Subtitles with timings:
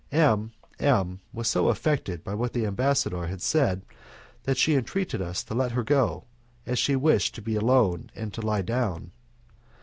[0.11, 3.83] M M was so affected by what the ambassador had said
[4.45, 6.23] that she entreated us to let her go,
[6.65, 9.11] as she wished to be alone and to lie down.